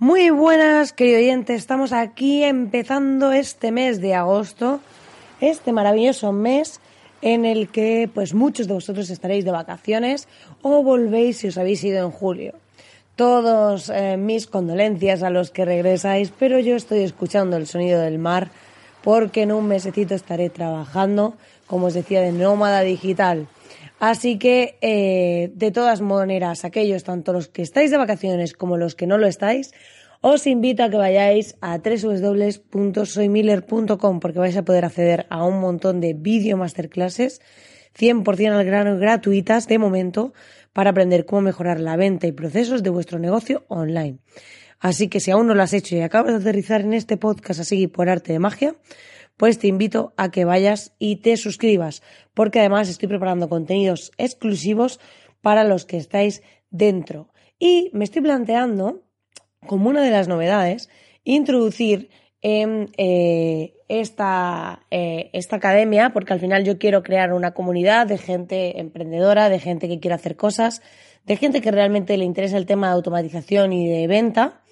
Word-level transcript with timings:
Muy 0.00 0.30
buenas, 0.30 0.92
querido 0.92 1.18
oyente. 1.18 1.56
Estamos 1.56 1.92
aquí 1.92 2.44
empezando 2.44 3.32
este 3.32 3.72
mes 3.72 4.00
de 4.00 4.14
agosto, 4.14 4.78
este 5.40 5.72
maravilloso 5.72 6.30
mes 6.30 6.80
en 7.20 7.44
el 7.44 7.68
que 7.68 8.08
pues 8.14 8.32
muchos 8.32 8.68
de 8.68 8.74
vosotros 8.74 9.10
estaréis 9.10 9.44
de 9.44 9.50
vacaciones 9.50 10.28
o 10.62 10.84
volvéis 10.84 11.38
si 11.38 11.48
os 11.48 11.58
habéis 11.58 11.82
ido 11.82 11.98
en 12.04 12.12
julio. 12.12 12.52
Todos 13.16 13.90
eh, 13.90 14.16
mis 14.16 14.46
condolencias 14.46 15.24
a 15.24 15.30
los 15.30 15.50
que 15.50 15.64
regresáis, 15.64 16.32
pero 16.38 16.60
yo 16.60 16.76
estoy 16.76 17.00
escuchando 17.00 17.56
el 17.56 17.66
sonido 17.66 18.00
del 18.00 18.20
mar 18.20 18.52
porque 19.02 19.42
en 19.42 19.50
un 19.50 19.66
mesecito 19.66 20.14
estaré 20.14 20.48
trabajando, 20.48 21.34
como 21.66 21.86
os 21.86 21.94
decía, 21.94 22.20
de 22.20 22.30
nómada 22.30 22.82
digital. 22.82 23.48
Así 23.98 24.38
que, 24.38 24.78
eh, 24.80 25.50
de 25.54 25.70
todas 25.70 26.00
maneras, 26.00 26.64
aquellos, 26.64 27.04
tanto 27.04 27.32
los 27.32 27.48
que 27.48 27.62
estáis 27.62 27.90
de 27.90 27.96
vacaciones 27.96 28.52
como 28.52 28.76
los 28.76 28.94
que 28.94 29.08
no 29.08 29.18
lo 29.18 29.26
estáis, 29.26 29.72
os 30.20 30.46
invito 30.46 30.82
a 30.82 30.90
que 30.90 30.96
vayáis 30.96 31.56
a 31.60 31.78
www.soymiller.com 31.78 34.20
porque 34.20 34.38
vais 34.38 34.56
a 34.56 34.64
poder 34.64 34.84
acceder 34.84 35.26
a 35.30 35.44
un 35.44 35.60
montón 35.60 36.00
de 36.00 36.14
video 36.14 36.56
masterclasses 36.56 37.40
100% 37.98 38.52
al 38.52 38.64
grano 38.64 38.98
gratuitas 38.98 39.68
de 39.68 39.78
momento 39.78 40.32
para 40.72 40.90
aprender 40.90 41.24
cómo 41.24 41.42
mejorar 41.42 41.78
la 41.80 41.96
venta 41.96 42.26
y 42.26 42.32
procesos 42.32 42.82
de 42.82 42.90
vuestro 42.90 43.18
negocio 43.18 43.64
online. 43.68 44.18
Así 44.80 45.08
que 45.08 45.20
si 45.20 45.30
aún 45.30 45.46
no 45.48 45.54
lo 45.54 45.62
has 45.62 45.72
hecho 45.72 45.96
y 45.96 46.02
acabas 46.02 46.32
de 46.32 46.40
aterrizar 46.40 46.82
en 46.82 46.92
este 46.94 47.16
podcast 47.16 47.60
así 47.60 47.88
por 47.88 48.08
arte 48.08 48.32
de 48.32 48.38
magia, 48.38 48.76
pues 49.38 49.58
te 49.58 49.68
invito 49.68 50.12
a 50.18 50.30
que 50.30 50.44
vayas 50.44 50.92
y 50.98 51.16
te 51.16 51.38
suscribas, 51.38 52.02
porque 52.34 52.58
además 52.58 52.90
estoy 52.90 53.08
preparando 53.08 53.48
contenidos 53.48 54.12
exclusivos 54.18 55.00
para 55.40 55.64
los 55.64 55.86
que 55.86 55.96
estáis 55.96 56.42
dentro. 56.70 57.28
Y 57.58 57.90
me 57.94 58.04
estoy 58.04 58.20
planteando, 58.20 59.00
como 59.66 59.88
una 59.88 60.02
de 60.02 60.10
las 60.10 60.28
novedades, 60.28 60.90
introducir 61.24 62.10
en 62.42 62.90
eh, 62.96 63.74
esta, 63.88 64.84
eh, 64.90 65.30
esta 65.32 65.56
academia, 65.56 66.10
porque 66.12 66.32
al 66.32 66.40
final 66.40 66.64
yo 66.64 66.78
quiero 66.78 67.02
crear 67.02 67.32
una 67.32 67.54
comunidad 67.54 68.06
de 68.06 68.18
gente 68.18 68.80
emprendedora, 68.80 69.48
de 69.48 69.60
gente 69.60 69.88
que 69.88 70.00
quiere 70.00 70.16
hacer 70.16 70.36
cosas, 70.36 70.82
de 71.26 71.36
gente 71.36 71.60
que 71.60 71.70
realmente 71.70 72.16
le 72.16 72.24
interesa 72.24 72.56
el 72.56 72.66
tema 72.66 72.88
de 72.88 72.94
automatización 72.94 73.72
y 73.72 73.88
de 73.88 74.06
venta. 74.08 74.62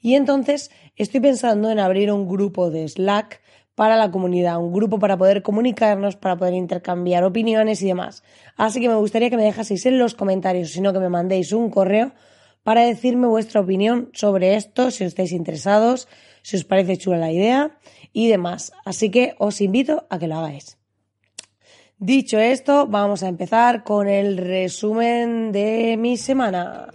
Y 0.00 0.14
entonces 0.14 0.70
estoy 0.96 1.20
pensando 1.20 1.70
en 1.70 1.80
abrir 1.80 2.12
un 2.12 2.28
grupo 2.28 2.70
de 2.70 2.88
Slack 2.88 3.41
para 3.74 3.96
la 3.96 4.10
comunidad, 4.10 4.58
un 4.58 4.72
grupo 4.72 4.98
para 4.98 5.16
poder 5.16 5.42
comunicarnos, 5.42 6.16
para 6.16 6.36
poder 6.36 6.54
intercambiar 6.54 7.24
opiniones 7.24 7.82
y 7.82 7.86
demás. 7.86 8.22
Así 8.56 8.80
que 8.80 8.88
me 8.88 8.96
gustaría 8.96 9.30
que 9.30 9.36
me 9.36 9.44
dejaseis 9.44 9.86
en 9.86 9.98
los 9.98 10.14
comentarios, 10.14 10.70
sino 10.70 10.92
que 10.92 10.98
me 10.98 11.08
mandéis 11.08 11.52
un 11.52 11.70
correo 11.70 12.12
para 12.62 12.82
decirme 12.82 13.26
vuestra 13.26 13.60
opinión 13.60 14.10
sobre 14.12 14.54
esto, 14.56 14.90
si 14.90 15.04
estáis 15.04 15.32
interesados, 15.32 16.08
si 16.42 16.56
os 16.56 16.64
parece 16.64 16.96
chula 16.96 17.18
la 17.18 17.32
idea 17.32 17.78
y 18.12 18.28
demás. 18.28 18.72
Así 18.84 19.10
que 19.10 19.34
os 19.38 19.60
invito 19.60 20.06
a 20.10 20.18
que 20.18 20.28
lo 20.28 20.36
hagáis. 20.36 20.78
Dicho 21.98 22.38
esto, 22.38 22.86
vamos 22.86 23.22
a 23.22 23.28
empezar 23.28 23.84
con 23.84 24.08
el 24.08 24.36
resumen 24.36 25.52
de 25.52 25.96
mi 25.96 26.16
semana. 26.16 26.88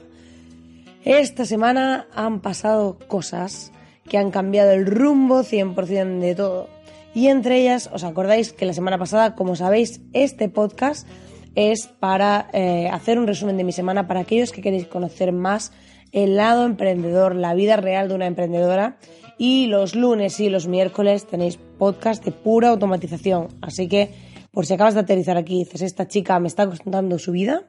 Esta 1.04 1.46
semana 1.46 2.08
han 2.14 2.42
pasado 2.42 2.98
cosas 3.08 3.72
que 4.10 4.18
han 4.18 4.32
cambiado 4.32 4.72
el 4.72 4.86
rumbo 4.86 5.44
100% 5.44 6.20
de 6.20 6.36
todo. 6.36 6.77
Y 7.18 7.30
entre 7.30 7.58
ellas, 7.60 7.90
os 7.92 8.04
acordáis 8.04 8.54
que 8.54 8.68
la 8.68 8.74
semana 8.74 9.00
pasada, 9.00 9.34
como 9.34 9.56
sabéis, 9.56 10.02
este 10.14 10.50
podcast 10.50 11.08
es 11.56 11.88
para 11.88 12.48
eh, 12.54 12.90
hacer 12.94 13.18
un 13.18 13.26
resumen 13.26 13.58
de 13.58 13.64
mi 13.64 13.72
semana 13.72 14.08
para 14.08 14.20
aquellos 14.20 14.52
que 14.52 14.62
queréis 14.62 14.86
conocer 14.86 15.32
más 15.32 15.72
el 16.12 16.36
lado 16.36 16.64
emprendedor, 16.64 17.34
la 17.34 17.56
vida 17.56 17.76
real 17.76 18.08
de 18.08 18.14
una 18.14 18.28
emprendedora. 18.28 19.00
Y 19.40 19.66
los 19.66 19.96
lunes 19.96 20.40
y 20.40 20.50
los 20.50 20.68
miércoles 20.68 21.26
tenéis 21.26 21.58
podcast 21.58 22.24
de 22.24 22.32
pura 22.32 22.70
automatización. 22.70 23.48
Así 23.64 23.88
que, 23.88 24.12
por 24.52 24.68
si 24.68 24.76
acabas 24.76 24.94
de 24.94 25.00
aterrizar 25.00 25.38
aquí 25.38 25.56
y 25.56 25.64
dices, 25.64 25.82
esta 25.82 26.08
chica 26.08 26.40
me 26.40 26.48
está 26.48 26.70
contando 26.70 27.18
su 27.18 27.32
vida, 27.32 27.64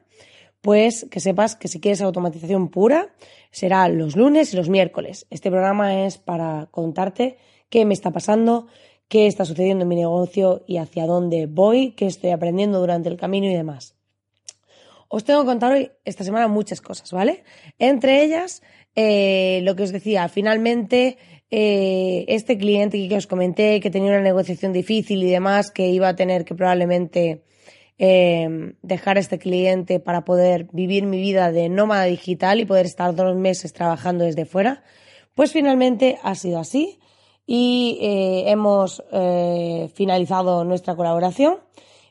pues 0.61 1.07
que 1.09 1.19
sepas 1.19 1.55
que 1.55 1.69
si 1.69 1.79
quieres 1.79 2.03
automatización 2.03 2.69
pura, 2.69 3.15
será 3.49 3.87
los 3.89 4.15
lunes 4.15 4.53
y 4.53 4.57
los 4.57 4.69
miércoles. 4.69 5.25
Este 5.31 5.49
programa 5.49 6.05
es 6.05 6.19
para 6.19 6.67
contarte 6.69 7.37
qué 7.69 7.85
me 7.85 7.93
está 7.93 8.11
pasando, 8.11 8.67
qué 9.09 9.27
está 9.27 9.43
sucediendo 9.43 9.83
en 9.83 9.89
mi 9.89 9.95
negocio 9.95 10.63
y 10.67 10.77
hacia 10.77 11.05
dónde 11.05 11.47
voy, 11.47 11.91
qué 11.91 12.05
estoy 12.05 12.29
aprendiendo 12.29 12.79
durante 12.79 13.09
el 13.09 13.17
camino 13.17 13.47
y 13.47 13.53
demás. 13.53 13.95
Os 15.09 15.23
tengo 15.23 15.41
que 15.41 15.47
contar 15.47 15.71
hoy, 15.71 15.91
esta 16.05 16.23
semana, 16.23 16.47
muchas 16.47 16.79
cosas, 16.79 17.11
¿vale? 17.11 17.43
Entre 17.79 18.23
ellas, 18.23 18.61
eh, 18.95 19.61
lo 19.63 19.75
que 19.75 19.83
os 19.83 19.91
decía, 19.91 20.29
finalmente, 20.29 21.17
eh, 21.49 22.25
este 22.27 22.59
cliente 22.59 23.07
que 23.07 23.17
os 23.17 23.25
comenté, 23.25 23.79
que 23.79 23.89
tenía 23.89 24.11
una 24.11 24.21
negociación 24.21 24.71
difícil 24.71 25.23
y 25.23 25.31
demás, 25.31 25.71
que 25.71 25.87
iba 25.87 26.09
a 26.09 26.15
tener 26.15 26.45
que 26.45 26.53
probablemente 26.53 27.41
eh, 27.97 28.75
dejar 28.83 29.17
este 29.17 29.39
cliente 29.39 29.99
para 29.99 30.23
poder 30.23 30.67
vivir 30.71 31.07
mi 31.07 31.19
vida 31.19 31.51
de 31.51 31.67
nómada 31.69 32.03
digital 32.03 32.59
y 32.59 32.65
poder 32.65 32.85
estar 32.85 33.15
dos 33.15 33.35
meses 33.35 33.73
trabajando 33.73 34.25
desde 34.25 34.45
fuera, 34.45 34.83
pues 35.33 35.51
finalmente 35.51 36.19
ha 36.21 36.35
sido 36.35 36.59
así 36.59 36.99
y 37.51 37.97
eh, 37.99 38.51
hemos 38.51 39.03
eh, 39.11 39.89
finalizado 39.95 40.63
nuestra 40.65 40.95
colaboración. 40.95 41.57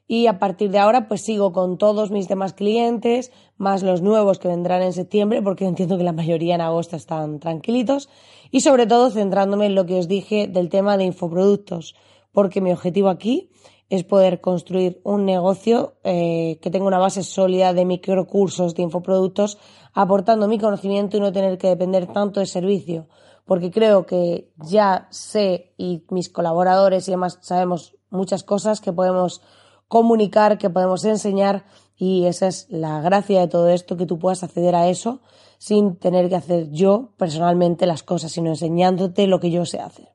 Y 0.09 0.27
a 0.27 0.41
partir 0.41 0.73
de 0.73 0.81
ahora 0.81 1.07
pues 1.07 1.21
sigo 1.21 1.53
con 1.53 1.79
todos 1.79 2.11
mis 2.11 2.27
demás 2.27 2.55
clientes, 2.55 3.31
más 3.57 3.85
los 3.85 4.03
nuevos 4.03 4.41
que 4.41 4.49
vendrán 4.49 4.83
en 4.83 4.93
septiembre, 4.93 5.41
porque 5.41 5.65
entiendo 5.69 5.97
que 5.97 6.03
la 6.03 6.13
mayoría 6.13 6.57
en 6.57 6.61
agosto 6.61 6.97
están 6.97 7.39
tranquilitos, 7.39 8.09
y 8.51 8.63
sobre 8.63 8.89
todo 8.89 9.11
centrándome 9.11 9.67
en 9.67 9.77
lo 9.77 9.87
que 9.87 10.01
os 10.01 10.09
dije 10.09 10.49
del 10.49 10.71
tema 10.71 10.97
de 10.97 11.05
infoproductos, 11.05 11.95
porque 12.33 12.61
mi 12.61 12.73
objetivo 12.73 13.09
aquí 13.09 13.53
es 13.91 14.03
poder 14.03 14.41
construir 14.41 15.01
un 15.05 15.25
negocio 15.25 15.99
eh, 16.03 16.59
que 16.61 16.71
tenga 16.71 16.87
una 16.87 16.99
base 16.99 17.23
sólida 17.23 17.75
de 17.75 17.85
microcursos 17.85 18.75
de 18.75 18.83
infoproductos, 18.83 19.57
aportando 19.95 20.49
mi 20.49 20.59
conocimiento 20.59 21.17
y 21.17 21.21
no 21.21 21.31
tener 21.31 21.59
que 21.59 21.69
depender 21.69 22.09
tanto 22.09 22.41
de 22.41 22.47
servicio 22.47 23.07
porque 23.49 23.71
creo 23.71 24.05
que 24.05 24.53
ya 24.59 25.09
sé 25.11 25.73
y 25.79 26.05
mis 26.11 26.29
colaboradores 26.29 27.09
y 27.09 27.13
demás 27.13 27.39
sabemos 27.41 27.97
muchas 28.11 28.45
cosas 28.45 28.83
que 28.83 28.93
podemos 28.93 29.41
comunicar, 29.89 30.59
que 30.59 30.69
podemos 30.69 31.07
enseñar 31.07 31.65
y 31.97 32.27
esa 32.27 32.47
es 32.47 32.67
la 32.69 33.01
gracia 33.01 33.41
de 33.41 33.49
todo 33.49 33.71
esto, 33.71 33.97
que 33.97 34.05
tú 34.05 34.19
puedas 34.19 34.43
acceder 34.45 34.75
a 34.75 34.89
eso 34.89 35.23
sin 35.57 35.97
tener 35.97 36.29
que 36.29 36.37
hacer 36.37 36.71
yo 36.71 37.15
personalmente 37.17 37.87
las 37.87 38.03
cosas, 38.03 38.33
sino 38.33 38.51
enseñándote 38.51 39.27
lo 39.27 39.41
que 39.41 39.51
yo 39.51 39.65
sé 39.65 39.81
hacer. 39.81 40.11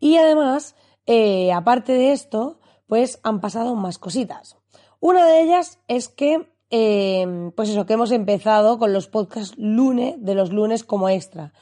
Y 0.00 0.16
además, 0.16 0.76
eh, 1.04 1.52
aparte 1.52 1.92
de 1.92 2.12
esto, 2.12 2.60
pues 2.86 3.20
han 3.22 3.42
pasado 3.42 3.76
más 3.76 3.98
cositas. 3.98 4.56
Una 5.00 5.26
de 5.26 5.42
ellas 5.42 5.80
es 5.86 6.08
que, 6.08 6.50
eh, 6.70 7.52
pues 7.54 7.68
eso, 7.68 7.84
que 7.84 7.92
hemos 7.92 8.10
empezado 8.10 8.78
con 8.78 8.94
los 8.94 9.06
podcasts 9.06 9.54
lunes, 9.58 10.14
de 10.18 10.34
los 10.34 10.50
lunes 10.50 10.82
como 10.82 11.10
extra. 11.10 11.52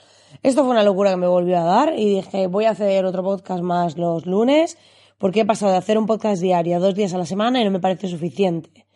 Esto 0.42 0.62
fue 0.62 0.70
una 0.70 0.82
locura 0.82 1.10
que 1.10 1.16
me 1.16 1.26
volvió 1.26 1.58
a 1.58 1.64
dar 1.64 1.94
y 1.98 2.16
dije, 2.16 2.46
voy 2.46 2.66
a 2.66 2.70
hacer 2.70 3.04
otro 3.04 3.22
podcast 3.22 3.62
más 3.62 3.96
los 3.96 4.26
lunes 4.26 4.78
porque 5.18 5.40
he 5.40 5.44
pasado 5.44 5.72
de 5.72 5.78
hacer 5.78 5.98
un 5.98 6.06
podcast 6.06 6.40
diario 6.40 6.78
dos 6.78 6.94
días 6.94 7.12
a 7.14 7.18
la 7.18 7.26
semana 7.26 7.60
y 7.60 7.64
no 7.64 7.70
me 7.70 7.80
parece 7.80 8.08
suficiente. 8.08 8.86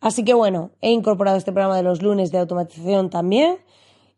Así 0.00 0.24
que 0.24 0.34
bueno, 0.34 0.72
he 0.80 0.90
incorporado 0.90 1.36
este 1.36 1.52
programa 1.52 1.76
de 1.76 1.82
los 1.82 2.02
lunes 2.02 2.30
de 2.30 2.38
automatización 2.38 3.10
también 3.10 3.58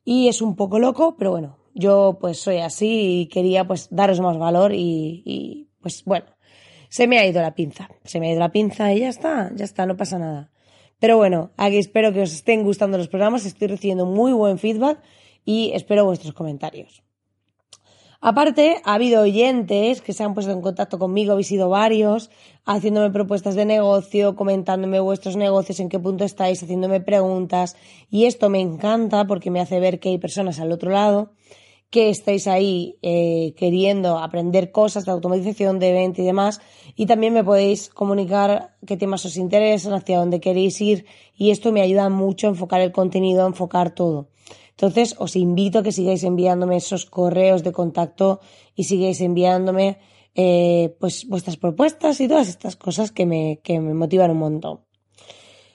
y 0.05 0.29
es 0.29 0.43
un 0.43 0.57
poco 0.57 0.79
loco, 0.79 1.17
pero 1.17 1.31
bueno, 1.31 1.59
yo 1.75 2.19
pues 2.21 2.39
soy 2.39 2.59
así 2.59 3.21
y 3.21 3.27
quería 3.27 3.67
pues 3.67 3.89
daros 3.91 4.21
más 4.21 4.39
valor 4.39 4.73
y, 4.73 5.23
y 5.25 5.69
pues 5.81 6.03
bueno, 6.05 6.27
se 6.89 7.07
me 7.07 7.19
ha 7.19 7.27
ido 7.27 7.41
la 7.41 7.55
pinza, 7.55 7.89
se 8.05 8.21
me 8.21 8.29
ha 8.29 8.31
ido 8.33 8.41
la 8.41 8.53
pinza 8.53 8.93
y 8.93 9.01
ya 9.01 9.09
está, 9.09 9.51
ya 9.55 9.65
está, 9.65 9.87
no 9.87 9.97
pasa 9.97 10.19
nada. 10.19 10.51
Pero 10.99 11.17
bueno, 11.17 11.51
aquí 11.57 11.79
espero 11.79 12.13
que 12.13 12.23
os 12.23 12.33
estén 12.33 12.63
gustando 12.63 12.99
los 12.99 13.09
programas, 13.09 13.45
estoy 13.45 13.69
recibiendo 13.69 14.07
muy 14.07 14.33
buen 14.33 14.59
feedback 14.59 15.01
y 15.45 15.73
espero 15.75 16.05
vuestros 16.05 16.35
comentarios. 16.35 17.03
Aparte, 18.25 18.77
ha 18.85 18.95
habido 18.95 19.23
oyentes 19.23 20.01
que 20.01 20.13
se 20.13 20.23
han 20.23 20.33
puesto 20.33 20.53
en 20.53 20.61
contacto 20.61 20.97
conmigo, 20.97 21.33
habéis 21.33 21.49
sido 21.49 21.69
varios, 21.69 22.31
haciéndome 22.65 23.11
propuestas 23.11 23.57
de 23.57 23.65
negocio, 23.65 24.37
comentándome 24.37 25.01
vuestros 25.01 25.37
negocios, 25.37 25.81
en 25.81 25.89
qué 25.89 25.99
punto 25.99 26.25
estáis, 26.25 26.63
haciéndome 26.63 27.01
preguntas. 27.01 27.77
Y 28.11 28.27
esto 28.27 28.49
me 28.49 28.61
encanta 28.61 29.27
porque 29.27 29.51
me 29.51 29.61
hace 29.61 29.81
ver 29.81 29.99
que 29.99 30.11
hay 30.11 30.19
personas 30.19 30.61
al 30.61 30.71
otro 30.71 30.93
lado 30.93 31.33
que 31.93 32.09
estáis 32.09 32.47
ahí 32.47 32.97
eh, 33.03 33.53
queriendo 33.55 34.19
aprender 34.19 34.73
cosas 34.73 35.05
de 35.05 35.13
automatización, 35.13 35.79
de 35.79 35.93
venta 35.93 36.23
y 36.23 36.25
demás. 36.25 36.63
Y 36.97 37.05
también 37.05 37.35
me 37.35 37.45
podéis 37.45 37.91
comunicar 37.91 38.77
qué 38.87 38.97
temas 38.97 39.27
os 39.27 39.37
interesan, 39.37 39.93
hacia 39.93 40.19
dónde 40.19 40.41
queréis 40.41 40.81
ir. 40.81 41.05
Y 41.37 41.51
esto 41.51 41.71
me 41.71 41.83
ayuda 41.83 42.09
mucho 42.09 42.47
a 42.47 42.51
enfocar 42.51 42.81
el 42.81 42.93
contenido, 42.93 43.45
a 43.45 43.47
enfocar 43.47 43.95
todo. 43.95 44.31
Entonces, 44.73 45.15
os 45.19 45.37
invito 45.37 45.79
a 45.79 45.83
que 45.83 45.93
sigáis 45.93 46.25
enviándome 46.25 46.77
esos 46.77 47.07
correos 47.07 47.63
de 47.63 47.73
contacto 47.73 48.41
y 48.75 48.85
sigáis 48.85 49.21
enviándome 49.21 49.99
eh, 50.35 50.97
pues 50.99 51.29
vuestras 51.29 51.57
propuestas 51.57 52.21
y 52.21 52.29
todas 52.29 52.49
estas 52.49 52.77
cosas 52.77 53.13
que 53.13 53.27
me, 53.27 53.61
que 53.63 53.81
me 53.81 53.95
motivan 53.95 54.31
un 54.31 54.39
montón. 54.39 54.81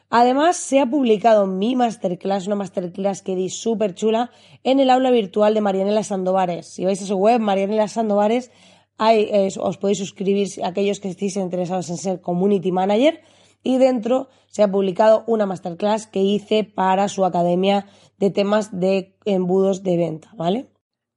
Además, 0.09 0.55
se 0.55 0.79
ha 0.79 0.89
publicado 0.89 1.47
mi 1.47 1.75
masterclass, 1.75 2.47
una 2.47 2.55
masterclass 2.55 3.21
que 3.21 3.35
di 3.35 3.49
súper 3.49 3.93
chula, 3.93 4.31
en 4.63 4.79
el 4.79 4.89
aula 4.89 5.11
virtual 5.11 5.53
de 5.53 5.61
Marianela 5.61 6.03
Sandovares. 6.03 6.65
Si 6.65 6.85
vais 6.85 7.01
a 7.01 7.05
su 7.05 7.17
web, 7.17 7.41
Marianela 7.41 7.89
Sandovares, 7.89 8.49
os 8.97 9.77
podéis 9.77 9.99
suscribir 9.99 10.47
aquellos 10.63 10.99
que 10.99 11.09
estéis 11.09 11.35
interesados 11.35 11.89
en 11.89 11.97
ser 11.97 12.21
community 12.21 12.71
manager 12.71 13.21
y 13.67 13.79
dentro 13.79 14.29
se 14.47 14.63
ha 14.63 14.71
publicado 14.71 15.25
una 15.27 15.45
masterclass 15.45 16.07
que 16.07 16.21
hice 16.21 16.63
para 16.63 17.09
su 17.09 17.25
academia 17.25 17.85
de 18.17 18.31
temas 18.31 18.79
de 18.79 19.17
embudos 19.25 19.83
de 19.83 19.97
venta, 19.97 20.29
¿vale? 20.37 20.67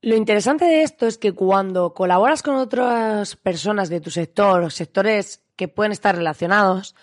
Lo 0.02 0.16
interesante 0.16 0.64
de 0.64 0.82
esto 0.82 1.06
es 1.06 1.16
que 1.16 1.32
cuando 1.32 1.94
colaboras 1.94 2.42
con 2.42 2.56
otras 2.56 3.36
personas 3.36 3.88
de 3.88 4.00
tu 4.00 4.10
sector 4.10 4.62
o 4.62 4.70
sectores 4.70 5.44
que 5.54 5.68
pueden 5.68 5.92
estar 5.92 6.16
relacionados, 6.16 6.96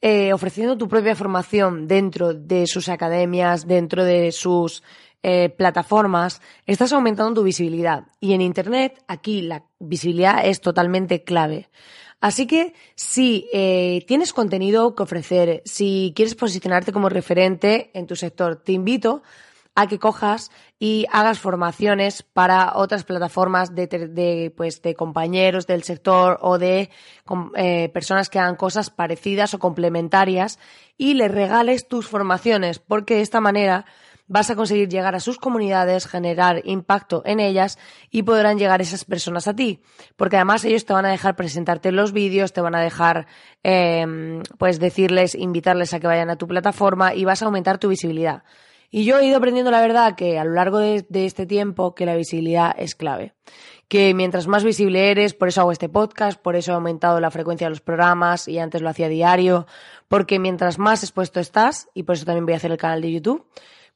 eh, 0.00 0.32
ofreciendo 0.32 0.78
tu 0.78 0.88
propia 0.88 1.14
formación 1.14 1.86
dentro 1.86 2.32
de 2.32 2.66
sus 2.66 2.88
academias, 2.88 3.66
dentro 3.66 4.04
de 4.04 4.32
sus 4.32 4.82
eh, 5.22 5.50
plataformas, 5.50 6.40
estás 6.64 6.94
aumentando 6.94 7.40
tu 7.40 7.42
visibilidad. 7.42 8.04
Y 8.20 8.32
en 8.32 8.40
Internet, 8.40 9.04
aquí 9.06 9.42
la 9.42 9.64
visibilidad 9.80 10.46
es 10.46 10.62
totalmente 10.62 11.24
clave. 11.24 11.68
Así 12.20 12.46
que 12.46 12.74
si 12.96 13.48
eh, 13.52 14.04
tienes 14.08 14.32
contenido 14.32 14.94
que 14.94 15.04
ofrecer, 15.04 15.62
si 15.64 16.12
quieres 16.16 16.34
posicionarte 16.34 16.92
como 16.92 17.08
referente 17.08 17.90
en 17.94 18.06
tu 18.06 18.16
sector, 18.16 18.56
te 18.56 18.72
invito 18.72 19.22
a 19.76 19.86
que 19.86 20.00
cojas 20.00 20.50
y 20.80 21.06
hagas 21.12 21.38
formaciones 21.38 22.24
para 22.24 22.72
otras 22.74 23.04
plataformas 23.04 23.76
de, 23.76 24.52
pues, 24.56 24.82
compañeros 24.96 25.68
del 25.68 25.84
sector 25.84 26.40
o 26.42 26.58
de 26.58 26.90
eh, 27.54 27.88
personas 27.90 28.28
que 28.28 28.40
hagan 28.40 28.56
cosas 28.56 28.90
parecidas 28.90 29.54
o 29.54 29.60
complementarias 29.60 30.58
y 30.96 31.14
les 31.14 31.30
regales 31.30 31.86
tus 31.86 32.08
formaciones, 32.08 32.80
porque 32.80 33.14
de 33.14 33.20
esta 33.20 33.40
manera 33.40 33.86
vas 34.28 34.50
a 34.50 34.56
conseguir 34.56 34.88
llegar 34.88 35.14
a 35.14 35.20
sus 35.20 35.38
comunidades, 35.38 36.06
generar 36.06 36.60
impacto 36.64 37.22
en 37.24 37.40
ellas 37.40 37.78
y 38.10 38.22
podrán 38.22 38.58
llegar 38.58 38.80
esas 38.80 39.04
personas 39.04 39.48
a 39.48 39.56
ti. 39.56 39.82
Porque 40.16 40.36
además 40.36 40.64
ellos 40.64 40.84
te 40.84 40.92
van 40.92 41.06
a 41.06 41.10
dejar 41.10 41.34
presentarte 41.34 41.90
los 41.90 42.12
vídeos, 42.12 42.52
te 42.52 42.60
van 42.60 42.74
a 42.74 42.80
dejar, 42.80 43.26
em, 43.62 44.42
pues 44.58 44.78
decirles, 44.78 45.34
invitarles 45.34 45.94
a 45.94 46.00
que 46.00 46.06
vayan 46.06 46.30
a 46.30 46.36
tu 46.36 46.46
plataforma 46.46 47.14
y 47.14 47.24
vas 47.24 47.42
a 47.42 47.46
aumentar 47.46 47.78
tu 47.78 47.88
visibilidad. 47.88 48.44
Y 48.90 49.04
yo 49.04 49.18
he 49.18 49.26
ido 49.26 49.36
aprendiendo 49.36 49.70
la 49.70 49.82
verdad 49.82 50.14
que 50.14 50.38
a 50.38 50.44
lo 50.44 50.52
largo 50.52 50.78
de, 50.78 51.04
este 51.10 51.44
tiempo 51.44 51.94
que 51.94 52.06
la 52.06 52.16
visibilidad 52.16 52.74
es 52.78 52.94
clave. 52.94 53.34
Que 53.86 54.14
mientras 54.14 54.46
más 54.46 54.64
visible 54.64 55.10
eres, 55.10 55.34
por 55.34 55.48
eso 55.48 55.60
hago 55.60 55.72
este 55.72 55.90
podcast, 55.90 56.40
por 56.40 56.56
eso 56.56 56.72
he 56.72 56.74
aumentado 56.74 57.20
la 57.20 57.30
frecuencia 57.30 57.66
de 57.66 57.70
los 57.70 57.80
programas 57.80 58.48
y 58.48 58.58
antes 58.58 58.80
lo 58.80 58.88
hacía 58.88 59.08
diario, 59.08 59.66
porque 60.08 60.38
mientras 60.38 60.78
más 60.78 61.02
expuesto 61.02 61.38
estás, 61.38 61.88
y 61.92 62.04
por 62.04 62.14
eso 62.14 62.24
también 62.24 62.46
voy 62.46 62.54
a 62.54 62.58
hacer 62.58 62.70
el 62.70 62.78
canal 62.78 63.02
de 63.02 63.12
YouTube, 63.12 63.46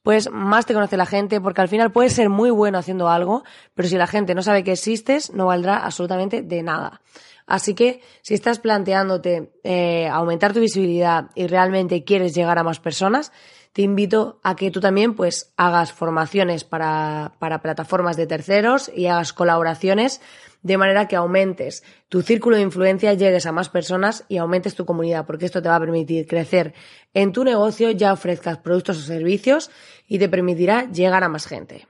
pues 0.03 0.29
más 0.29 0.65
te 0.65 0.73
conoce 0.73 0.97
la 0.97 1.05
gente, 1.05 1.41
porque 1.41 1.61
al 1.61 1.69
final 1.69 1.91
puedes 1.91 2.13
ser 2.13 2.29
muy 2.29 2.51
bueno 2.51 2.77
haciendo 2.77 3.09
algo, 3.09 3.43
pero 3.73 3.87
si 3.87 3.97
la 3.97 4.05
gente 4.05 4.35
no 4.35 4.43
sabe 4.43 4.63
que 4.63 4.73
existes, 4.73 5.33
no 5.33 5.47
valdrá 5.47 5.77
absolutamente 5.77 6.41
de 6.41 6.61
nada. 6.61 7.01
Así 7.47 7.73
que 7.73 8.01
si 8.21 8.33
estás 8.33 8.59
planteándote 8.59 9.51
eh, 9.63 10.07
aumentar 10.07 10.53
tu 10.53 10.59
visibilidad 10.59 11.31
y 11.35 11.47
realmente 11.47 12.03
quieres 12.03 12.33
llegar 12.35 12.57
a 12.57 12.63
más 12.63 12.79
personas, 12.79 13.31
te 13.73 13.81
invito 13.81 14.39
a 14.43 14.55
que 14.55 14.71
tú 14.71 14.79
también 14.79 15.15
pues 15.15 15.51
hagas 15.57 15.91
formaciones 15.91 16.63
para, 16.63 17.33
para 17.39 17.61
plataformas 17.61 18.15
de 18.15 18.27
terceros 18.27 18.91
y 18.95 19.07
hagas 19.07 19.33
colaboraciones 19.33 20.21
de 20.61 20.77
manera 20.77 21.07
que 21.07 21.15
aumentes 21.15 21.83
tu 22.07 22.21
círculo 22.21 22.55
de 22.55 22.61
influencia, 22.61 23.13
llegues 23.13 23.45
a 23.45 23.51
más 23.51 23.69
personas 23.69 24.23
y 24.29 24.37
aumentes 24.37 24.75
tu 24.75 24.85
comunidad, 24.85 25.25
porque 25.25 25.45
esto 25.45 25.61
te 25.61 25.69
va 25.69 25.75
a 25.75 25.79
permitir 25.79 26.25
crecer 26.27 26.73
en 27.13 27.33
tu 27.33 27.43
negocio, 27.43 27.91
ya 27.91 28.13
ofrezcas 28.13 28.59
productos 28.59 28.99
o 28.99 29.01
servicios 29.01 29.71
y 30.07 30.19
te 30.19 30.29
permitirá 30.29 30.89
llegar 30.89 31.23
a 31.23 31.29
más 31.29 31.47
gente. 31.47 31.87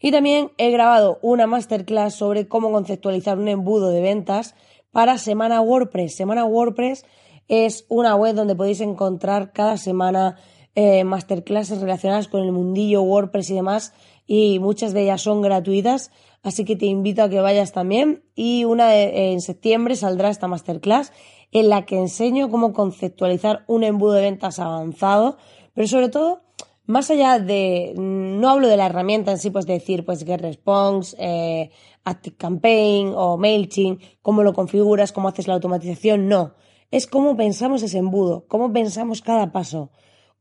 Y 0.00 0.10
también 0.10 0.50
he 0.58 0.70
grabado 0.70 1.18
una 1.22 1.46
masterclass 1.46 2.16
sobre 2.16 2.46
cómo 2.46 2.70
conceptualizar 2.70 3.38
un 3.38 3.48
embudo 3.48 3.90
de 3.90 4.02
ventas 4.02 4.54
para 4.90 5.16
Semana 5.16 5.62
WordPress. 5.62 6.14
Semana 6.14 6.44
WordPress 6.44 7.06
es 7.48 7.86
una 7.88 8.14
web 8.16 8.34
donde 8.34 8.54
podéis 8.54 8.80
encontrar 8.80 9.52
cada 9.52 9.78
semana 9.78 10.36
eh, 10.74 11.04
masterclasses 11.04 11.80
relacionadas 11.80 12.28
con 12.28 12.42
el 12.42 12.52
mundillo 12.52 13.02
WordPress 13.02 13.50
y 13.50 13.54
demás, 13.54 13.92
y 14.26 14.58
muchas 14.58 14.92
de 14.92 15.02
ellas 15.02 15.22
son 15.22 15.42
gratuitas 15.42 16.10
así 16.44 16.64
que 16.64 16.76
te 16.76 16.86
invito 16.86 17.22
a 17.22 17.28
que 17.28 17.40
vayas 17.40 17.72
también. 17.72 18.22
Y 18.36 18.64
una 18.64 18.94
en 18.94 19.40
septiembre 19.40 19.96
saldrá 19.96 20.28
esta 20.28 20.46
masterclass 20.46 21.10
en 21.50 21.68
la 21.68 21.84
que 21.86 21.98
enseño 21.98 22.50
cómo 22.50 22.72
conceptualizar 22.72 23.64
un 23.66 23.82
embudo 23.82 24.12
de 24.12 24.22
ventas 24.22 24.58
avanzado, 24.58 25.38
pero 25.72 25.88
sobre 25.88 26.08
todo, 26.08 26.42
más 26.84 27.10
allá 27.10 27.38
de, 27.38 27.94
no 27.96 28.50
hablo 28.50 28.68
de 28.68 28.76
la 28.76 28.86
herramienta 28.86 29.30
en 29.30 29.38
sí, 29.38 29.50
pues 29.50 29.66
decir, 29.66 30.04
pues 30.04 30.24
GetResponse, 30.24 31.16
eh, 31.18 31.70
ActiveCampaign 32.04 33.12
o 33.14 33.38
MailChimp, 33.38 34.02
cómo 34.20 34.42
lo 34.42 34.52
configuras, 34.52 35.12
cómo 35.12 35.28
haces 35.28 35.48
la 35.48 35.54
automatización, 35.54 36.28
no. 36.28 36.54
Es 36.90 37.06
cómo 37.06 37.36
pensamos 37.36 37.82
ese 37.82 37.98
embudo, 37.98 38.44
cómo 38.48 38.72
pensamos 38.72 39.22
cada 39.22 39.52
paso, 39.52 39.90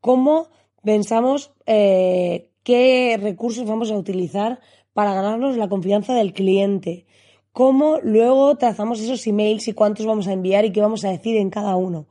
cómo 0.03 0.50
pensamos 0.83 1.53
eh, 1.65 2.50
qué 2.63 3.17
recursos 3.21 3.65
vamos 3.65 3.89
a 3.89 3.95
utilizar 3.95 4.59
para 4.91 5.13
ganarnos 5.13 5.55
la 5.55 5.69
confianza 5.69 6.13
del 6.13 6.33
cliente. 6.33 7.05
Cómo 7.53 8.00
luego 8.03 8.57
trazamos 8.57 9.00
esos 9.00 9.25
emails 9.27 9.65
y 9.69 9.73
cuántos 9.73 10.05
vamos 10.05 10.27
a 10.27 10.33
enviar 10.33 10.65
y 10.65 10.73
qué 10.73 10.81
vamos 10.81 11.05
a 11.05 11.09
decir 11.09 11.38
en 11.38 11.50
cada 11.50 11.77
uno. 11.77 12.07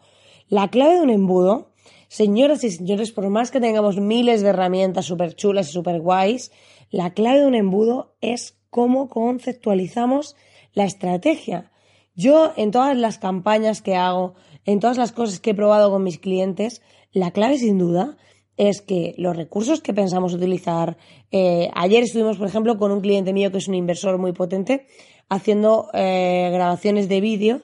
La 0.48 0.68
clave 0.68 0.94
de 0.94 1.02
un 1.02 1.10
embudo, 1.10 1.72
señoras 2.08 2.64
y 2.64 2.70
señores, 2.70 3.12
por 3.12 3.28
más 3.28 3.50
que 3.50 3.60
tengamos 3.60 3.98
miles 3.98 4.40
de 4.40 4.48
herramientas 4.48 5.04
súper 5.04 5.34
chulas 5.34 5.68
y 5.68 5.72
súper 5.72 6.00
guays, 6.00 6.50
la 6.90 7.12
clave 7.12 7.40
de 7.40 7.46
un 7.46 7.54
embudo 7.54 8.14
es 8.22 8.56
cómo 8.70 9.10
conceptualizamos 9.10 10.34
la 10.72 10.84
estrategia. 10.84 11.70
Yo 12.14 12.54
en 12.56 12.70
todas 12.70 12.96
las 12.96 13.18
campañas 13.18 13.82
que 13.82 13.96
hago, 13.96 14.34
en 14.64 14.80
todas 14.80 14.96
las 14.96 15.12
cosas 15.12 15.40
que 15.40 15.50
he 15.50 15.54
probado 15.54 15.90
con 15.90 16.02
mis 16.02 16.18
clientes, 16.18 16.80
la 17.12 17.30
clave 17.30 17.58
sin 17.58 17.78
duda 17.78 18.16
es 18.56 18.82
que 18.82 19.14
los 19.16 19.36
recursos 19.36 19.80
que 19.80 19.94
pensamos 19.94 20.34
utilizar, 20.34 20.96
eh, 21.30 21.70
ayer 21.74 22.02
estuvimos, 22.02 22.36
por 22.36 22.46
ejemplo, 22.46 22.76
con 22.78 22.92
un 22.92 23.00
cliente 23.00 23.32
mío 23.32 23.50
que 23.50 23.58
es 23.58 23.68
un 23.68 23.74
inversor 23.74 24.18
muy 24.18 24.32
potente, 24.32 24.86
haciendo 25.28 25.88
eh, 25.94 26.50
grabaciones 26.52 27.08
de 27.08 27.20
vídeo 27.20 27.62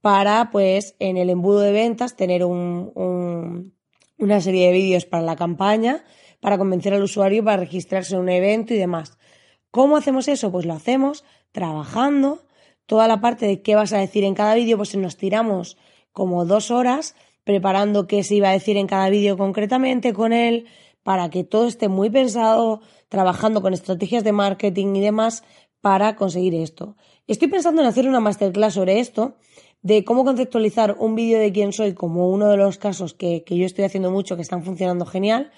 para, 0.00 0.50
pues, 0.50 0.94
en 1.00 1.16
el 1.16 1.30
embudo 1.30 1.60
de 1.60 1.72
ventas 1.72 2.16
tener 2.16 2.44
un, 2.44 3.72
una 4.16 4.40
serie 4.40 4.66
de 4.66 4.72
vídeos 4.72 5.06
para 5.06 5.22
la 5.22 5.36
campaña, 5.36 6.04
para 6.40 6.58
convencer 6.58 6.94
al 6.94 7.02
usuario 7.02 7.44
para 7.44 7.56
registrarse 7.56 8.14
en 8.14 8.20
un 8.20 8.28
evento 8.28 8.74
y 8.74 8.78
demás. 8.78 9.18
¿Cómo 9.70 9.96
hacemos 9.96 10.28
eso? 10.28 10.52
Pues 10.52 10.66
lo 10.66 10.74
hacemos 10.74 11.24
trabajando 11.52 12.44
toda 12.86 13.08
la 13.08 13.20
parte 13.20 13.46
de 13.46 13.60
qué 13.60 13.74
vas 13.74 13.92
a 13.92 13.98
decir 13.98 14.24
en 14.24 14.34
cada 14.34 14.54
vídeo, 14.54 14.76
pues 14.76 14.96
nos 14.96 15.16
tiramos 15.16 15.76
como 16.12 16.44
dos 16.44 16.70
horas 16.70 17.14
preparando 17.48 18.06
qué 18.06 18.24
se 18.24 18.34
iba 18.34 18.50
a 18.50 18.52
decir 18.52 18.76
en 18.76 18.86
cada 18.86 19.08
vídeo 19.08 19.38
concretamente 19.38 20.12
con 20.12 20.34
él, 20.34 20.66
para 21.02 21.30
que 21.30 21.44
todo 21.44 21.66
esté 21.66 21.88
muy 21.88 22.10
pensado, 22.10 22.82
trabajando 23.08 23.62
con 23.62 23.72
estrategias 23.72 24.22
de 24.22 24.32
marketing 24.32 24.94
y 24.96 25.00
demás 25.00 25.44
para 25.80 26.14
conseguir 26.14 26.54
esto. 26.54 26.96
Estoy 27.26 27.48
pensando 27.48 27.80
en 27.80 27.88
hacer 27.88 28.06
una 28.06 28.20
masterclass 28.20 28.74
sobre 28.74 29.00
esto, 29.00 29.38
de 29.80 30.04
cómo 30.04 30.26
conceptualizar 30.26 30.96
un 30.98 31.14
vídeo 31.14 31.38
de 31.38 31.50
quién 31.50 31.72
soy 31.72 31.94
como 31.94 32.28
uno 32.28 32.50
de 32.50 32.58
los 32.58 32.76
casos 32.76 33.14
que, 33.14 33.44
que 33.44 33.56
yo 33.56 33.64
estoy 33.64 33.86
haciendo 33.86 34.10
mucho, 34.10 34.36
que 34.36 34.42
están 34.42 34.62
funcionando 34.62 35.06
genial, 35.06 35.50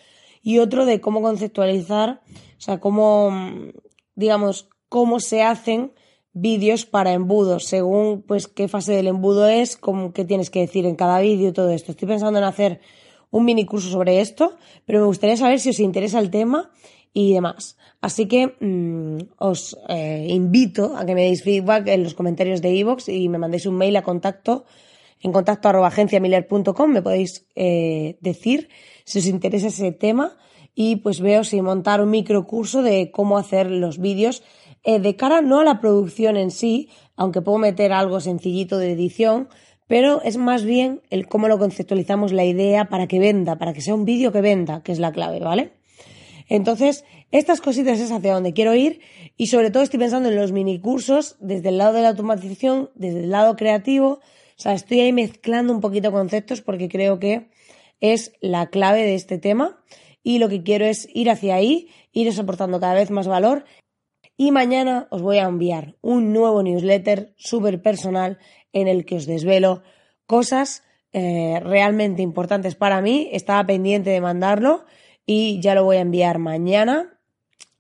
y 0.43 0.61
otro 0.61 0.87
de 0.87 1.01
cómo 1.01 1.21
conceptualizar, 1.21 2.23
o 2.57 2.61
sea, 2.61 2.79
cómo, 2.79 3.33
digamos, 4.15 4.69
cómo 4.89 5.19
se 5.19 5.43
hacen 5.43 5.93
vídeos 6.33 6.87
para 6.87 7.13
embudos, 7.13 7.65
según 7.67 8.23
pues 8.23 8.47
qué 8.47 8.69
fase 8.69 8.93
del 8.93 9.09
embudo 9.09 9.49
es, 9.49 9.77
como 9.77 10.13
qué 10.13 10.25
tienes 10.25 10.51
que 10.51 10.61
decir 10.61 10.87
en 10.87 10.97
cada 10.97 11.21
vídeo 11.21 11.53
todo 11.53 11.71
esto. 11.71 11.93
Estoy 11.93 12.09
pensando 12.09 12.39
en 12.39 12.45
hacer 12.45 12.81
un 13.31 13.45
mini 13.45 13.65
curso 13.65 13.91
sobre 13.91 14.21
esto, 14.21 14.57
pero 14.85 15.01
me 15.01 15.07
gustaría 15.07 15.37
saber 15.37 15.61
si 15.61 15.71
os 15.71 15.81
interesa 15.81 16.19
el 16.19 16.31
tema 16.31 16.71
y 17.13 17.33
demás. 17.33 17.77
Así 18.01 18.27
que 18.27 18.55
mm, 18.61 19.35
os 19.39 19.77
eh, 19.89 20.27
invito 20.29 20.97
a 20.97 21.05
que 21.05 21.15
me 21.15 21.23
deis 21.23 21.43
feedback 21.43 21.89
en 21.89 22.05
los 22.05 22.15
comentarios 22.15 22.63
de 22.63 22.75
iVoox 22.75 23.09
y 23.09 23.29
me 23.29 23.39
mandéis 23.39 23.67
un 23.67 23.77
mail 23.77 23.97
a 23.97 24.03
contacto 24.03 24.65
en 25.23 25.33
contacto 25.33 25.69
arroba 25.69 25.93
me 26.89 27.03
podéis 27.03 27.47
eh, 27.55 28.17
decir 28.21 28.69
si 29.05 29.19
os 29.19 29.27
interesa 29.27 29.69
ese 29.69 29.93
tema 29.93 30.37
y 30.75 30.97
pues 30.97 31.21
veo 31.21 31.45
si 31.45 31.61
montar 31.61 32.01
un 32.01 32.11
microcurso 32.11 32.83
de 32.83 33.11
cómo 33.11 33.37
hacer 33.37 33.71
los 33.71 33.99
vídeos 33.99 34.43
eh, 34.85 34.99
de 34.99 35.17
cara 35.17 35.41
no 35.43 35.61
a 35.61 35.65
la 35.65 35.81
producción 35.81 36.37
en 36.37 36.51
sí, 36.51 36.89
aunque 37.17 37.43
puedo 37.43 37.59
meter 37.59 37.93
algo 37.93 38.21
sencillito 38.21 38.79
de 38.79 38.93
edición, 38.93 39.49
pero 39.87 40.23
es 40.23 40.37
más 40.37 40.65
bien 40.65 41.03
el 41.11 41.27
cómo 41.27 41.49
lo 41.49 41.59
conceptualizamos 41.59 42.33
la 42.33 42.45
idea 42.45 42.89
para 42.89 43.07
que 43.07 43.19
venda, 43.19 43.59
para 43.59 43.73
que 43.73 43.81
sea 43.81 43.95
un 43.95 44.05
vídeo 44.05 44.33
que 44.33 44.41
venda, 44.41 44.83
que 44.83 44.93
es 44.93 44.99
la 44.99 45.13
clave, 45.13 45.41
¿vale? 45.41 45.73
Entonces, 46.49 47.05
estas 47.31 47.61
cositas 47.61 48.01
es 48.01 48.11
hacia 48.11 48.35
donde 48.35 48.53
quiero 48.53 48.75
ir 48.75 49.01
y 49.37 49.49
sobre 49.49 49.71
todo 49.71 49.83
estoy 49.83 50.01
pensando 50.01 50.29
en 50.29 50.37
los 50.37 50.53
minicursos 50.53 51.37
desde 51.41 51.69
el 51.69 51.79
lado 51.79 51.93
de 51.93 52.03
la 52.03 52.11
automatización, 52.11 52.91
desde 52.95 53.21
el 53.21 53.31
lado 53.31 53.57
creativo, 53.57 54.21
o 54.61 54.63
sea, 54.63 54.75
estoy 54.75 55.01
ahí 55.01 55.13
mezclando 55.13 55.73
un 55.73 55.81
poquito 55.81 56.13
conceptos 56.13 56.61
porque 56.61 56.89
creo 56.89 57.19
que 57.19 57.49
es 58.01 58.33
la 58.41 58.69
clave 58.69 59.03
de 59.03 59.15
este 59.15 59.39
tema 59.39 59.83
y 60.23 60.39
lo 60.39 60.49
que 60.49 60.63
quiero 60.63 60.85
es 60.85 61.09
ir 61.15 61.31
hacia 61.31 61.55
ahí, 61.55 61.89
ir 62.13 62.33
soportando 62.33 62.81
cada 62.81 62.95
vez 62.95 63.11
más 63.11 63.27
valor 63.27 63.65
y 64.41 64.53
mañana 64.53 65.07
os 65.11 65.21
voy 65.21 65.37
a 65.37 65.43
enviar 65.43 65.97
un 66.01 66.33
nuevo 66.33 66.63
newsletter 66.63 67.35
súper 67.37 67.83
personal 67.83 68.39
en 68.73 68.89
el 68.89 69.05
que 69.05 69.17
os 69.17 69.27
desvelo 69.27 69.83
cosas 70.25 70.83
eh, 71.13 71.61
realmente 71.63 72.23
importantes 72.23 72.75
para 72.75 73.03
mí. 73.03 73.29
Estaba 73.33 73.67
pendiente 73.67 74.09
de 74.09 74.23
mandarlo 74.23 74.87
y 75.27 75.61
ya 75.61 75.75
lo 75.75 75.85
voy 75.85 75.99
a 75.99 76.01
enviar 76.01 76.39
mañana. 76.39 77.19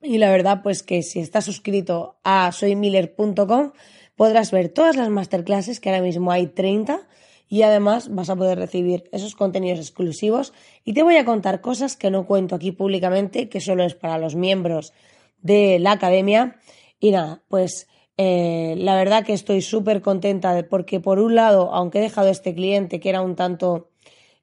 Y 0.02 0.18
la 0.18 0.30
verdad, 0.30 0.60
pues 0.62 0.82
que 0.82 1.02
si 1.02 1.20
estás 1.20 1.46
suscrito 1.46 2.18
a 2.24 2.52
soymiller.com 2.52 3.72
podrás 4.14 4.50
ver 4.50 4.68
todas 4.68 4.96
las 4.96 5.08
masterclasses, 5.08 5.80
que 5.80 5.88
ahora 5.88 6.02
mismo 6.02 6.30
hay 6.30 6.48
30, 6.48 7.08
y 7.48 7.62
además 7.62 8.14
vas 8.14 8.28
a 8.28 8.36
poder 8.36 8.58
recibir 8.58 9.08
esos 9.12 9.34
contenidos 9.34 9.78
exclusivos. 9.78 10.52
Y 10.84 10.92
te 10.92 11.02
voy 11.02 11.16
a 11.16 11.24
contar 11.24 11.62
cosas 11.62 11.96
que 11.96 12.10
no 12.10 12.26
cuento 12.26 12.54
aquí 12.54 12.70
públicamente, 12.70 13.48
que 13.48 13.62
solo 13.62 13.82
es 13.82 13.94
para 13.94 14.18
los 14.18 14.34
miembros 14.34 14.92
de 15.42 15.78
la 15.78 15.92
academia. 15.92 16.56
Y 16.98 17.10
nada, 17.10 17.42
pues 17.48 17.88
eh, 18.16 18.74
la 18.76 18.94
verdad 18.96 19.24
que 19.24 19.32
estoy 19.32 19.62
súper 19.62 20.02
contenta 20.02 20.66
porque 20.68 21.00
por 21.00 21.18
un 21.18 21.34
lado, 21.34 21.72
aunque 21.72 21.98
he 21.98 22.02
dejado 22.02 22.28
este 22.28 22.54
cliente 22.54 23.00
que 23.00 23.08
era 23.08 23.22
un 23.22 23.36
tanto, 23.36 23.90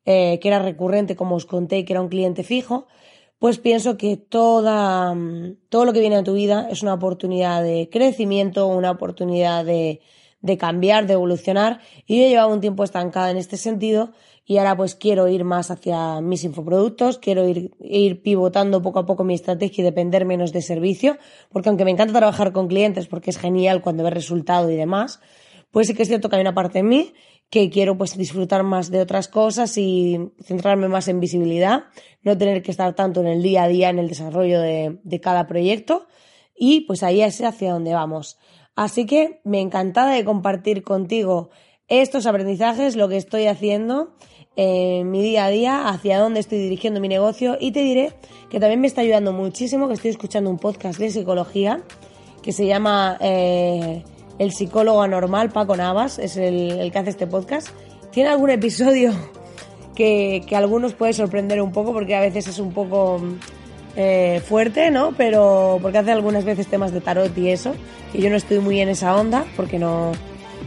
eh, 0.05 0.39
que 0.41 0.47
era 0.47 0.59
recurrente, 0.59 1.15
como 1.15 1.35
os 1.35 1.45
conté, 1.45 1.85
que 1.85 1.93
era 1.93 2.01
un 2.01 2.09
cliente 2.09 2.43
fijo, 2.43 2.87
pues 3.39 3.59
pienso 3.59 3.97
que 3.97 4.17
toda, 4.17 5.15
todo 5.69 5.85
lo 5.85 5.93
que 5.93 5.99
viene 5.99 6.15
a 6.15 6.23
tu 6.23 6.33
vida 6.33 6.67
es 6.71 6.81
una 6.81 6.95
oportunidad 6.95 7.61
de 7.61 7.87
crecimiento, 7.91 8.65
una 8.65 8.89
oportunidad 8.89 9.63
de, 9.63 10.01
de 10.41 10.57
cambiar, 10.57 11.05
de 11.05 11.13
evolucionar. 11.13 11.79
Y 12.07 12.17
yo 12.17 12.25
he 12.25 12.29
llevado 12.29 12.49
un 12.49 12.61
tiempo 12.61 12.83
estancada 12.83 13.29
en 13.29 13.37
este 13.37 13.57
sentido 13.57 14.11
y 14.49 14.57
ahora 14.59 14.77
pues 14.77 14.95
quiero 14.95 15.27
ir 15.27 15.43
más 15.43 15.71
hacia 15.71 16.21
mis 16.21 16.45
infoproductos, 16.45 17.17
quiero 17.19 17.45
ir, 17.49 17.71
ir 17.81 18.21
pivotando 18.21 18.81
poco 18.81 18.99
a 18.99 19.05
poco 19.05 19.25
mi 19.25 19.33
estrategia 19.33 19.81
y 19.81 19.83
depender 19.83 20.23
menos 20.23 20.53
de 20.53 20.61
servicio, 20.61 21.17
porque 21.51 21.67
aunque 21.67 21.83
me 21.83 21.91
encanta 21.91 22.13
trabajar 22.13 22.53
con 22.53 22.69
clientes 22.69 23.07
porque 23.07 23.29
es 23.29 23.37
genial 23.37 23.81
cuando 23.81 24.05
ves 24.05 24.13
resultado 24.13 24.71
y 24.71 24.77
demás, 24.77 25.19
pues 25.69 25.87
sí 25.87 25.93
que 25.93 26.03
es 26.03 26.07
cierto 26.07 26.29
que 26.29 26.37
hay 26.37 26.41
una 26.41 26.53
parte 26.53 26.79
en 26.79 26.87
mí 26.87 27.13
que 27.49 27.69
quiero 27.69 27.97
pues 27.97 28.17
disfrutar 28.17 28.63
más 28.63 28.89
de 28.89 29.01
otras 29.01 29.27
cosas 29.27 29.77
y 29.77 30.31
centrarme 30.41 30.87
más 30.87 31.09
en 31.09 31.19
visibilidad, 31.19 31.83
no 32.21 32.37
tener 32.37 32.63
que 32.63 32.71
estar 32.71 32.95
tanto 32.95 33.19
en 33.19 33.27
el 33.27 33.43
día 33.43 33.63
a 33.63 33.67
día 33.67 33.89
en 33.89 33.99
el 33.99 34.07
desarrollo 34.07 34.61
de, 34.61 34.97
de 35.03 35.19
cada 35.19 35.45
proyecto 35.45 36.07
y 36.55 36.81
pues 36.81 37.03
ahí 37.03 37.21
es 37.21 37.41
hacia 37.41 37.73
donde 37.73 37.93
vamos. 37.93 38.37
Así 38.75 39.05
que 39.05 39.41
me 39.43 39.59
encantada 39.59 40.13
de 40.13 40.23
compartir 40.23 40.83
contigo 40.83 41.49
estos 41.89 42.25
aprendizajes, 42.25 42.95
lo 42.95 43.09
que 43.09 43.17
estoy 43.17 43.47
haciendo 43.47 44.13
en 44.57 45.11
mi 45.11 45.21
día 45.21 45.45
a 45.45 45.49
día, 45.49 45.87
hacia 45.87 46.19
dónde 46.19 46.39
estoy 46.39 46.57
dirigiendo 46.57 46.99
mi 46.99 47.07
negocio 47.07 47.57
y 47.59 47.71
te 47.71 47.81
diré 47.81 48.11
que 48.49 48.59
también 48.59 48.81
me 48.81 48.87
está 48.87 49.01
ayudando 49.01 49.31
muchísimo 49.31 49.87
que 49.87 49.93
estoy 49.93 50.09
escuchando 50.11 50.49
un 50.49 50.57
podcast 50.57 50.99
de 50.99 51.11
psicología 51.11 51.81
que 52.41 52.51
se 52.51 52.65
llama 52.65 53.17
eh, 53.19 54.03
El 54.39 54.51
psicólogo 54.51 55.01
anormal, 55.03 55.51
Paco 55.51 55.77
Navas, 55.77 56.17
es 56.17 56.37
el, 56.37 56.91
que 56.91 56.97
hace 56.97 57.11
este 57.11 57.27
podcast. 57.27 57.69
Tiene 58.11 58.29
algún 58.29 58.49
episodio 58.49 59.13
que, 59.95 60.43
que 60.47 60.55
a 60.55 60.59
algunos 60.59 60.93
puede 60.93 61.13
sorprender 61.13 61.61
un 61.61 61.71
poco 61.71 61.93
porque 61.93 62.15
a 62.15 62.21
veces 62.21 62.47
es 62.47 62.57
un 62.57 62.71
poco 62.71 63.21
eh, 63.95 64.41
fuerte, 64.43 64.89
¿no? 64.89 65.13
Pero 65.15 65.77
porque 65.81 65.99
hace 65.99 66.11
algunas 66.11 66.45
veces 66.45 66.65
temas 66.67 66.93
de 66.93 67.01
tarot 67.01 67.37
y 67.37 67.49
eso, 67.49 67.75
y 68.11 68.21
yo 68.21 68.29
no 68.31 68.37
estoy 68.37 68.57
muy 68.57 68.79
en 68.79 68.89
esa 68.89 69.15
onda 69.15 69.45
porque 69.55 69.77
no, 69.77 70.13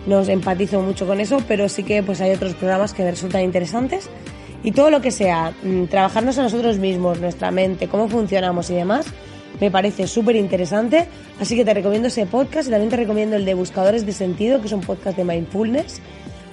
no 0.07 0.23
empatizo 0.23 0.81
mucho 0.81 1.07
con 1.07 1.21
eso, 1.21 1.39
pero 1.47 1.69
sí 1.69 1.83
que 1.83 2.03
pues 2.03 2.21
hay 2.21 2.33
otros 2.33 2.55
programas 2.55 2.95
que 2.95 3.03
me 3.03 3.11
resultan 3.11 3.43
interesantes. 3.43 4.09
Y 4.63 4.73
todo 4.73 4.91
lo 4.91 5.01
que 5.01 5.11
sea 5.11 5.55
mm, 5.63 5.85
trabajarnos 5.85 6.39
a 6.39 6.43
nosotros 6.43 6.79
mismos, 6.79 7.21
nuestra 7.21 7.51
mente, 7.51 7.89
cómo 7.89 8.09
funcionamos 8.09 8.69
y 8.71 8.75
demás, 8.75 9.07
me 9.61 9.71
parece 9.71 10.07
súper 10.07 10.37
interesante. 10.37 11.09
Así 11.41 11.57
que 11.57 11.65
te 11.65 11.75
recomiendo 11.75 12.09
ese 12.09 12.27
podcast 12.27 12.69
y 12.69 12.71
también 12.71 12.91
te 12.91 12.97
recomiendo 12.97 13.37
el 13.37 13.45
de 13.45 13.55
Buscadores 13.55 14.05
de 14.07 14.13
Sentido, 14.13 14.61
que 14.61 14.67
es 14.67 14.73
un 14.73 14.81
podcast 14.81 15.17
de 15.17 15.25
mindfulness, 15.25 16.01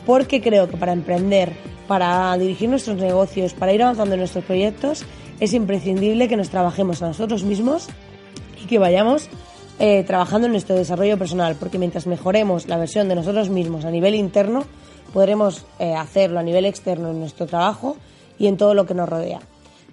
porque 0.05 0.41
creo 0.41 0.69
que 0.69 0.77
para 0.77 0.93
emprender, 0.93 1.53
para 1.87 2.37
dirigir 2.37 2.69
nuestros 2.69 2.97
negocios, 2.97 3.53
para 3.53 3.73
ir 3.73 3.83
avanzando 3.83 4.15
en 4.15 4.19
nuestros 4.19 4.45
proyectos, 4.45 5.05
es 5.39 5.53
imprescindible 5.53 6.27
que 6.27 6.37
nos 6.37 6.49
trabajemos 6.49 7.01
a 7.01 7.07
nosotros 7.07 7.43
mismos 7.43 7.87
y 8.61 8.67
que 8.67 8.79
vayamos 8.79 9.29
eh, 9.79 10.03
trabajando 10.03 10.47
en 10.47 10.53
nuestro 10.53 10.75
desarrollo 10.75 11.17
personal, 11.17 11.55
porque 11.59 11.77
mientras 11.77 12.07
mejoremos 12.07 12.67
la 12.67 12.77
versión 12.77 13.07
de 13.09 13.15
nosotros 13.15 13.49
mismos 13.49 13.85
a 13.85 13.91
nivel 13.91 14.15
interno, 14.15 14.65
podremos 15.13 15.65
eh, 15.79 15.93
hacerlo 15.93 16.39
a 16.39 16.43
nivel 16.43 16.65
externo 16.65 17.11
en 17.11 17.19
nuestro 17.19 17.45
trabajo 17.45 17.97
y 18.39 18.47
en 18.47 18.57
todo 18.57 18.73
lo 18.73 18.85
que 18.85 18.93
nos 18.93 19.07
rodea. 19.07 19.39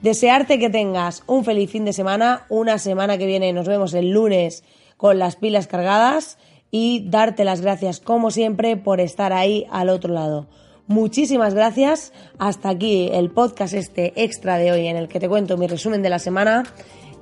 Desearte 0.02 0.58
que 0.58 0.70
tengas 0.70 1.22
un 1.26 1.44
feliz 1.44 1.70
fin 1.70 1.84
de 1.84 1.92
semana, 1.92 2.44
una 2.48 2.78
semana 2.78 3.16
que 3.16 3.26
viene 3.26 3.52
nos 3.52 3.66
vemos 3.66 3.94
el 3.94 4.10
lunes 4.10 4.64
con 4.96 5.18
las 5.18 5.36
pilas 5.36 5.66
cargadas 5.66 6.38
y 6.70 7.08
darte 7.08 7.44
las 7.44 7.60
gracias 7.60 8.00
como 8.00 8.30
siempre 8.30 8.76
por 8.76 9.00
estar 9.00 9.32
ahí 9.32 9.66
al 9.70 9.88
otro 9.88 10.12
lado. 10.12 10.46
Muchísimas 10.86 11.54
gracias. 11.54 12.12
Hasta 12.38 12.68
aquí 12.68 13.08
el 13.12 13.30
podcast 13.30 13.74
este 13.74 14.12
extra 14.16 14.58
de 14.58 14.72
hoy 14.72 14.86
en 14.88 14.96
el 14.96 15.08
que 15.08 15.20
te 15.20 15.28
cuento 15.28 15.56
mi 15.56 15.66
resumen 15.66 16.02
de 16.02 16.10
la 16.10 16.18
semana 16.18 16.64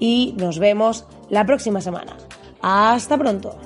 y 0.00 0.34
nos 0.36 0.58
vemos 0.58 1.06
la 1.28 1.46
próxima 1.46 1.80
semana. 1.80 2.16
Hasta 2.62 3.18
pronto. 3.18 3.58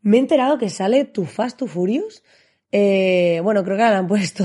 Me 0.00 0.16
he 0.16 0.20
enterado 0.20 0.56
que 0.56 0.70
sale 0.70 1.04
Tu 1.04 1.26
Fast, 1.26 1.58
Tu 1.58 1.66
Furious. 1.66 2.24
Eh, 2.72 3.40
bueno, 3.42 3.62
creo 3.62 3.76
que 3.76 3.82
le 3.82 3.88
han 3.90 4.06
puesto 4.06 4.44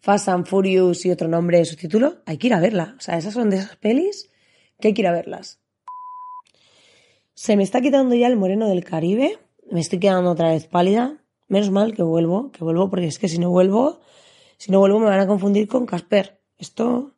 Fast 0.00 0.28
and 0.28 0.46
Furious 0.46 1.04
y 1.04 1.10
otro 1.10 1.28
nombre 1.28 1.58
de 1.58 1.66
su 1.66 1.76
título. 1.76 2.22
Hay 2.24 2.38
que 2.38 2.46
ir 2.46 2.54
a 2.54 2.60
verla. 2.60 2.94
O 2.96 3.00
sea, 3.00 3.18
esas 3.18 3.34
son 3.34 3.50
de 3.50 3.58
esas 3.58 3.76
pelis 3.76 4.30
que 4.80 4.88
hay 4.88 4.94
que 4.94 5.02
ir 5.02 5.06
a 5.06 5.12
verlas. 5.12 5.60
Se 7.34 7.56
me 7.56 7.64
está 7.64 7.82
quitando 7.82 8.14
ya 8.14 8.28
el 8.28 8.36
moreno 8.36 8.66
del 8.66 8.82
Caribe. 8.82 9.38
Me 9.70 9.80
estoy 9.80 9.98
quedando 9.98 10.30
otra 10.30 10.50
vez 10.50 10.66
pálida. 10.66 11.22
Menos 11.48 11.70
mal 11.70 11.94
que 11.94 12.02
vuelvo, 12.02 12.50
que 12.50 12.64
vuelvo, 12.64 12.88
porque 12.88 13.06
es 13.06 13.18
que 13.18 13.28
si 13.28 13.38
no 13.38 13.50
vuelvo, 13.50 14.00
si 14.56 14.72
no 14.72 14.78
vuelvo 14.78 15.00
me 15.00 15.06
van 15.06 15.20
a 15.20 15.26
confundir 15.26 15.68
con 15.68 15.84
Casper. 15.84 16.40
Esto, 16.56 17.12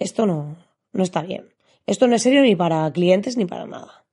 esto 0.00 0.26
no, 0.26 0.56
no 0.92 1.02
está 1.04 1.22
bien. 1.22 1.48
Esto 1.88 2.06
no 2.06 2.16
es 2.16 2.22
serio 2.22 2.42
ni 2.42 2.54
para 2.54 2.92
clientes 2.92 3.38
ni 3.38 3.46
para 3.46 3.66
nada. 3.66 4.04